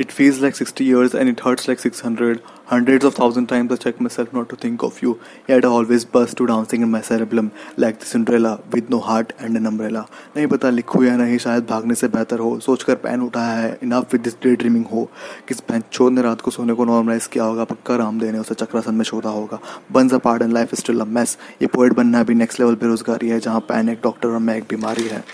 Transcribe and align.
It 0.00 0.10
feels 0.10 0.38
like 0.40 0.56
60 0.56 0.82
years 0.82 1.14
and 1.14 1.28
it 1.28 1.40
hurts 1.40 1.68
like 1.68 1.78
600. 1.78 2.40
Hundreds 2.66 3.04
of 3.04 3.14
thousand 3.14 3.48
times 3.48 3.70
I 3.70 3.76
check 3.76 4.00
myself 4.00 4.32
not 4.32 4.48
to 4.48 4.56
think 4.56 4.82
of 4.82 5.02
you, 5.02 5.20
yet 5.46 5.62
I 5.62 5.68
always 5.68 6.06
burst 6.06 6.38
to 6.38 6.46
dancing 6.46 6.80
in 6.80 6.90
my 6.90 7.02
cerebellum 7.02 7.50
like 7.76 7.98
the 7.98 8.06
Cinderella 8.06 8.62
with 8.70 8.88
no 8.88 9.00
heart 9.00 9.34
and 9.38 9.58
an 9.58 9.66
umbrella. 9.66 10.06
नहीं 10.36 10.46
पता 10.46 10.70
लिखूँ 10.70 11.04
या 11.04 11.16
नहीं 11.16 11.36
शायद 11.38 11.66
भागने 11.70 11.94
से 11.94 12.08
बेहतर 12.08 12.38
हो 12.38 12.58
सोचकर 12.68 12.94
पेन 13.04 13.20
उठाया 13.22 13.56
है 13.56 13.78
enough 13.82 14.12
with 14.12 14.22
this 14.22 14.36
day 14.42 14.54
dreaming 14.56 14.86
हो 14.92 15.04
किस 15.48 15.60
पेन 15.68 15.82
छोड़ 15.92 16.10
ने 16.12 16.22
रात 16.22 16.40
को 16.40 16.50
सोने 16.50 16.74
को 16.80 16.84
नॉर्मलाइज 16.92 17.26
किया 17.32 17.44
होगा 17.44 17.64
पक्का 17.74 17.96
राम 18.04 18.20
देने 18.20 18.38
उसे 18.38 18.54
चक्रासन 18.64 18.94
में 18.94 19.04
छोड़ा 19.04 19.30
होगा 19.30 19.60
बन 19.92 20.08
a 20.08 20.18
part 20.24 20.42
and 20.42 20.52
life 20.52 20.74
still 20.84 21.00
a 21.00 21.04
mess 21.18 21.38
ये 21.62 21.68
पोइट 21.76 21.92
बनना 22.00 22.22
भी 22.22 22.34
नेक्स्ट 22.44 22.60
लेवल 22.60 22.74
बेरोजगारी 22.84 23.28
है 23.28 23.40
जहाँ 23.40 23.60
पेन 23.68 23.88
एक 23.88 24.00
डॉक्टर 24.04 24.28
और 24.28 24.38
मैं 24.48 24.56
एक 24.56 24.64
बीमारी 24.70 25.08
है 25.08 25.24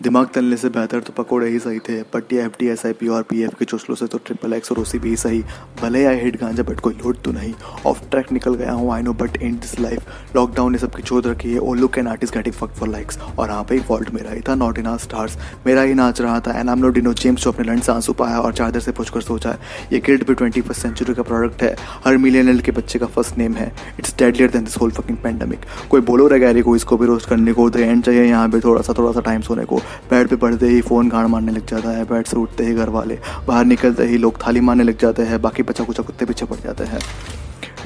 दिमाग 0.00 0.26
तलने 0.34 0.56
से 0.56 0.68
बेहतर 0.68 1.00
तो 1.00 1.12
पकोड़े 1.12 1.48
ही 1.50 1.58
सही 1.58 1.78
थे 1.78 2.02
पट्टी 2.12 2.36
F 2.38 2.52
T 2.58 2.66
S 2.68 2.84
I 2.86 2.92
P 2.92 3.08
और 3.08 3.22
पी 3.30 3.40
एफ़ 3.42 3.54
के 3.58 3.64
चोसलों 3.64 3.94
से 3.96 4.06
तो 4.06 4.18
ट्रिपल 4.26 4.52
एक्स 4.54 4.70
और 4.72 4.78
ओसी 4.78 4.98
भी 4.98 5.14
सही। 5.16 5.42
भले 5.80 6.04
आई 6.06 6.18
हिट 6.20 6.36
गांजा 6.40 6.62
बट 6.62 6.80
कोई 6.80 6.94
लोड 6.94 7.16
तो 7.24 7.32
नहीं। 7.32 7.52
ऑफ़ 7.86 8.02
ट्रैक 8.10 8.30
निकल 8.32 8.54
गया 8.54 8.72
हूँ 8.72 8.92
I 8.94 9.02
know 9.02 9.12
but 9.12 9.36
in 9.36 9.56
this 9.56 9.78
life 9.80 10.36
lockdown 10.36 10.72
ने 10.72 10.78
सबकी 10.78 11.02
चोट 11.02 11.26
रखी 11.26 11.52
है। 11.52 11.58
ओ 11.58 11.72
look 11.74 11.98
an 11.98 12.06
artist 12.08 12.34
getting 12.34 12.54
fuck 12.54 12.74
for 12.78 12.88
likes 12.88 13.18
और 13.38 13.48
यहाँ 13.48 13.64
पे 13.68 13.74
ही 13.74 13.80
फॉल्ट 13.88 14.10
मेरा 14.14 14.30
ही 14.30 14.40
था 14.48 14.54
नॉट 14.54 14.78
इन 14.78 14.86
आर 14.86 14.98
स्टार्स 14.98 15.36
मेरा 15.66 15.82
ही 15.82 15.94
नाच 15.94 16.20
रहा 16.20 16.38
था 16.40 16.58
एंड 16.58 16.70
आम 16.70 16.78
नो 16.78 16.88
डिनो 16.90 17.12
जेम्स 17.14 17.44
जो 17.44 17.52
अपने 17.52 17.66
लंड 17.70 17.82
से 17.82 17.92
आँसू 17.92 18.12
पाया 18.12 18.38
और 18.40 18.54
चादर 18.54 18.80
से 18.80 18.92
पूछकर 18.92 19.20
सोचा 19.20 19.50
है। 19.50 19.58
ये 19.92 20.00
किड 20.00 20.26
भी 20.28 20.34
ट्वेंटी 20.34 20.60
फ़र्स्ट 20.60 20.82
सेंचुरी 20.82 21.14
का 21.14 21.22
प्रोडक्ट 21.24 21.62
है। 21.62 21.74
हर 22.06 22.16
मिलियनल 22.18 22.60
के 22.60 22.72
बच्चे 22.72 22.98
का 22.98 23.06
फ़र्स्ट 23.08 23.38
नेम 23.38 23.54
है। 23.54 23.72
It's 23.98 24.14
deadlier 24.18 24.50
than 24.50 24.64
this 24.64 24.80
whole 24.80 24.90
fucking 24.92 25.18
pandemic 25.18 25.66
कोई 25.90 26.00
बोलो 26.02 26.26
रे 26.28 26.38
गैरी 26.38 26.62
को, 26.62 26.76
इसको 26.76 26.96
भी 26.96 27.06
रोस्ट 27.06 27.28
करने 27.28 27.52
को 27.52 27.68
एंड 27.70 28.02
चाहिए 28.04 28.24
यहाँ 28.24 28.48
पे 28.48 28.60
थोड़ा 28.60 28.82
सा 28.82 28.94
थोड़ा 28.98 29.12
सा 29.12 29.20
टाइम 29.22 29.40
सोने 29.42 29.64
को। 29.64 29.80
बेड 30.10 30.28
पे 30.28 30.36
पढ़ते 30.36 30.68
ही 30.68 30.80
फ़ोन 30.82 31.08
गाड़ 31.08 31.26
मारने 31.26 31.52
लग 31.52 31.66
जाता 31.66 31.90
है 31.90 32.04
बेड 32.04 32.26
से 32.26 32.36
उठते 32.36 32.66
ही 32.66 32.74
घर 32.74 32.88
वाले, 32.90 33.18
बाहर 33.46 33.64
निकलते 33.64 34.06
ही 34.06 34.18
लोग 34.18 34.46
थाली 34.46 34.60
मारने 34.60 34.84
लग 34.84 34.98
जाते 34.98 35.22
हैं, 35.22 35.42
बाकी 35.42 35.62
बच्चा 35.62 35.84
कुचा 35.84 36.02
कुत्ते 36.02 36.26
पीछे 36.26 36.46
पड़ 36.46 36.60
जाते 36.64 36.84
हैं। 36.84 37.00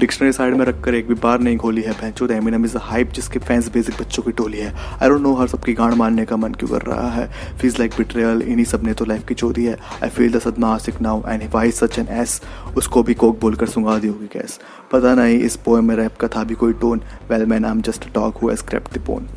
डिक्शनरी 0.01 0.33
साइड 0.33 0.55
में 0.57 0.65
रखकर 0.67 0.95
एक 0.95 1.09
भी 1.09 1.15
बार 1.15 1.41
नहीं 1.41 1.57
खोली 1.57 1.83
है 1.83 1.93
भैंचो 1.93 2.27
एमिनम 2.33 2.65
इज़ 2.65 2.77
हाइप 2.83 3.11
जिसके 3.13 3.39
फैंस 3.39 3.69
बेसिक 3.73 3.95
बच्चों 4.01 4.23
की 4.23 4.33
टोली 4.33 4.59
है। 4.59 4.73
आई 5.03 5.09
डोंट 5.09 5.21
नो 5.21 5.35
हर 5.35 5.49
सबकी 5.49 5.73
गांड 5.73 5.95
मारने 5.95 6.25
का 6.27 6.37
मन 6.37 6.53
क्यों 6.53 6.69
कर 6.71 6.83
रहा 6.83 7.11
है। 7.11 7.29
फीज 7.61 7.79
लाइक 7.79 7.93
बिट्रेयल 7.99 8.43
इन्हीं 8.43 8.65
सबने 8.65 8.95
तो 8.95 9.05
लाइफ 9.05 9.27
की 9.29 9.35
चोरी 9.35 9.65
है। 9.65 9.77
आई 10.03 10.09
फील 10.09 10.33
द 10.33 10.39
सदमा 10.41 10.73
आसिक 10.75 11.01
now 11.03 11.23
and 11.29 11.49
why 11.53 11.71
such 11.73 11.99
N 11.99 12.09
S 12.13 12.41
उसको 12.77 13.03
भी 13.03 13.15
कोक 13.15 13.41
बोलकर 13.41 13.67
सुंगा 13.67 13.99
दी 13.99 14.09
होगी 14.09 14.27
कैस 14.33 14.59
पता 14.93 15.15
नहीं, 15.15 15.39
इस 15.39 15.57
पोएम 15.57 15.89
में 15.89 15.97
रैप 15.97 16.17
का 16.21 16.29
था 16.29 16.45
भी 16.45 16.55
कोई 16.55 16.73
tone 16.81 17.03
well 17.31 17.47
man 17.47 17.65
I 17.65 17.71
am 17.71 17.83
just 17.83 18.13
talk 18.15 18.39
who 18.39 18.51
as 18.51 18.63
crapped 18.63 18.99
the 18.99 19.05
pawn 19.07 19.29